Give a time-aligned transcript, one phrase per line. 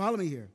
[0.00, 0.48] Follow me here.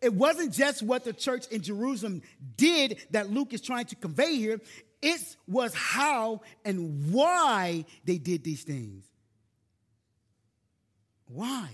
[0.00, 2.22] It wasn't just what the church in Jerusalem
[2.56, 4.60] did that Luke is trying to convey here,
[5.02, 9.04] it was how and why they did these things.
[11.26, 11.68] Why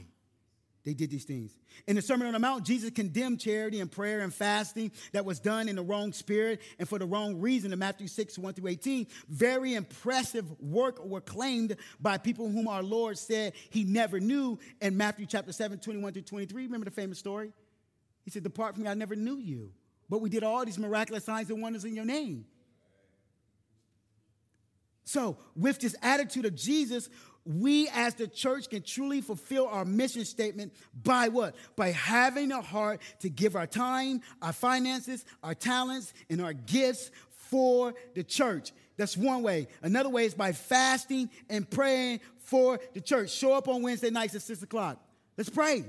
[0.88, 1.54] they did these things.
[1.86, 5.38] In the Sermon on the Mount, Jesus condemned charity and prayer and fasting that was
[5.38, 8.70] done in the wrong spirit and for the wrong reason in Matthew 6, 1 through
[8.70, 9.06] 18.
[9.28, 14.96] Very impressive work were claimed by people whom our Lord said he never knew in
[14.96, 16.62] Matthew chapter 7, 21 through 23.
[16.62, 17.52] Remember the famous story?
[18.24, 19.72] He said, Depart from me, I never knew you.
[20.08, 22.46] But we did all these miraculous signs and wonders in your name.
[25.04, 27.10] So, with this attitude of Jesus,
[27.48, 31.56] we as the church can truly fulfill our mission statement by what?
[31.76, 37.10] By having a heart to give our time, our finances, our talents, and our gifts
[37.30, 38.72] for the church.
[38.98, 39.68] That's one way.
[39.82, 43.30] Another way is by fasting and praying for the church.
[43.30, 45.00] Show up on Wednesday nights at 6 o'clock.
[45.38, 45.84] Let's pray.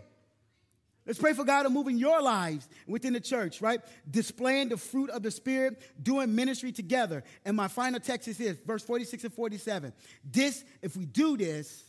[1.09, 3.81] Let's pray for God to move in your lives within the church, right?
[4.11, 7.23] Displaying the fruit of the Spirit, doing ministry together.
[7.43, 9.91] And my final text is this verse 46 and 47.
[10.23, 11.83] This, if we do this,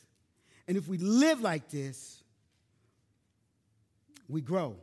[0.67, 2.25] and if we live like this,
[4.27, 4.79] we grow.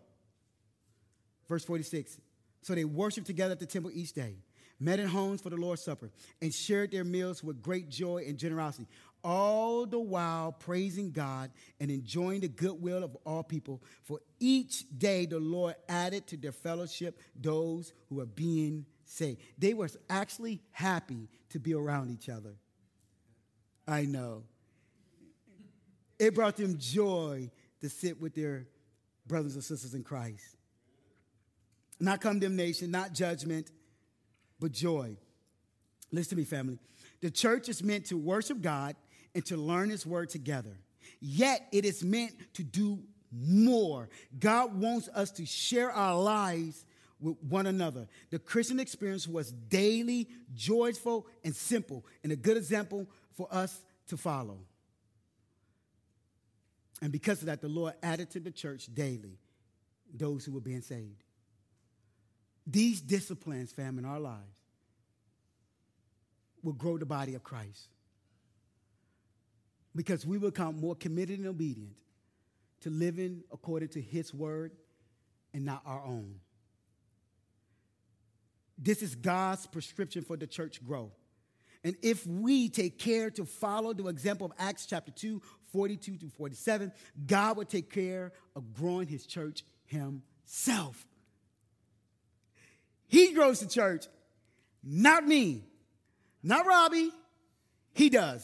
[1.50, 2.20] Verse 46.
[2.62, 4.36] So they worshiped together at the temple each day,
[4.80, 6.12] met in homes for the Lord's Supper,
[6.44, 8.88] and shared their meals with great joy and generosity
[9.24, 13.82] all the while praising God and enjoying the goodwill of all people.
[14.04, 19.42] For each day the Lord added to their fellowship those who were being saved.
[19.58, 22.56] They were actually happy to be around each other.
[23.88, 24.44] I know.
[26.20, 27.50] It brought them joy
[27.82, 28.68] to sit with their
[29.28, 30.58] brothers and sisters in Christ.
[32.00, 33.72] Not condemnation, not judgment,
[34.60, 35.18] but joy.
[36.12, 36.80] Listen to me, family.
[37.22, 38.96] The church is meant to worship God
[39.38, 40.76] and to learn His word together.
[41.22, 44.10] Yet it is meant to do more.
[44.40, 46.84] God wants us to share our lives
[47.20, 48.08] with one another.
[48.32, 53.06] The Christian experience was daily, joyful, and simple, and a good example
[53.36, 54.58] for us to follow.
[57.00, 59.38] And because of that, the Lord added to the church daily
[60.12, 61.24] those who were being saved.
[62.66, 64.42] These disciplines, fam, in our lives
[66.64, 67.90] will grow the body of Christ
[69.98, 71.96] because we become more committed and obedient
[72.82, 74.72] to living according to His word
[75.54, 76.36] and not our own.
[78.78, 81.18] This is God's prescription for the church growth.
[81.84, 85.42] And if we take care to follow the example of Acts chapter 2,
[85.72, 86.92] 42 to 47,
[87.26, 91.08] God will take care of growing his church himself.
[93.08, 94.06] He grows the church,
[94.84, 95.64] not me,
[96.44, 97.12] not Robbie.
[97.94, 98.44] He does.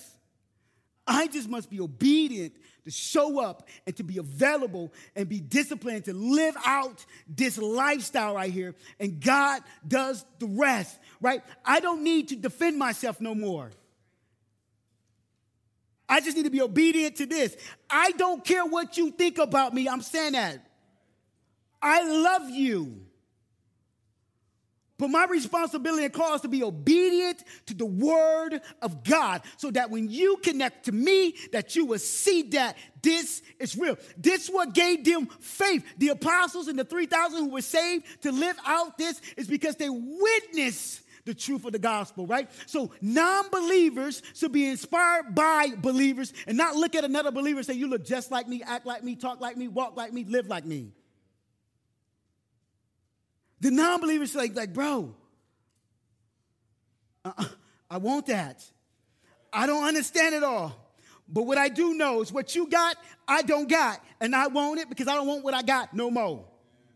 [1.06, 2.56] I just must be obedient
[2.86, 8.36] to show up and to be available and be disciplined to live out this lifestyle
[8.36, 8.76] right here.
[9.00, 11.44] And God does the rest, right?
[11.66, 13.72] I don't need to defend myself no more.
[16.08, 17.56] I just need to be obedient to this.
[17.90, 19.88] I don't care what you think about me.
[19.88, 20.66] I'm saying that.
[21.82, 23.06] I love you.
[25.04, 29.70] But my responsibility and call is to be obedient to the word of God so
[29.72, 33.98] that when you connect to me, that you will see that this is real.
[34.16, 35.84] This what gave them faith.
[35.98, 39.90] The apostles and the 3,000 who were saved to live out this is because they
[39.90, 42.50] witnessed the truth of the gospel, right?
[42.66, 47.68] So non believers should be inspired by believers and not look at another believer and
[47.68, 50.24] say, You look just like me, act like me, talk like me, walk like me,
[50.24, 50.94] live like me.
[53.64, 55.16] The non believers like, like, bro,
[57.24, 57.46] uh,
[57.90, 58.62] I want that.
[59.54, 60.76] I don't understand it all.
[61.30, 64.04] But what I do know is what you got, I don't got.
[64.20, 66.44] And I want it because I don't want what I got no more.